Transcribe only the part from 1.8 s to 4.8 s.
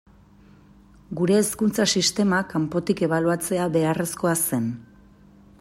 sistema kanpotik ebaluatzea beharrezkoa zen.